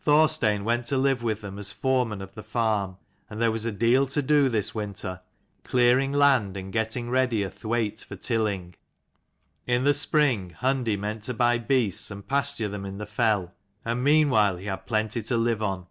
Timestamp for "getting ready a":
6.72-7.46